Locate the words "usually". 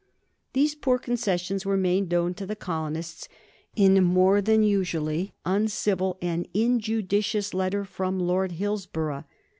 4.63-5.35